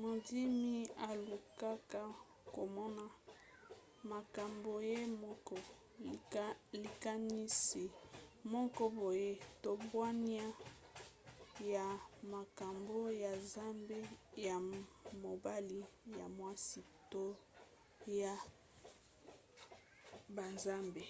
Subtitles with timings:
[0.00, 0.68] mondimi
[1.08, 2.02] alukaka
[2.54, 3.04] komona
[4.12, 5.56] makambo ye moko
[6.82, 7.84] likanisi
[8.52, 9.30] moko boye
[9.62, 10.46] to bwania
[11.72, 11.86] ya
[12.34, 13.98] makambo ya nzambe
[14.46, 14.56] ya
[15.22, 16.80] mobali/ya mwasi
[17.10, 17.24] to
[18.20, 18.32] ya
[20.34, 21.02] banzambe